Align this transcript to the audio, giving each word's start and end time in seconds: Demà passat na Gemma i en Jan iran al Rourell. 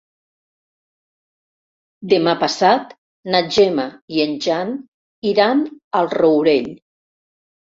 Demà 2.13 2.33
passat 2.45 2.95
na 3.35 3.43
Gemma 3.57 3.87
i 4.17 4.25
en 4.27 4.35
Jan 4.47 4.75
iran 5.33 5.63
al 6.01 6.11
Rourell. 6.19 6.75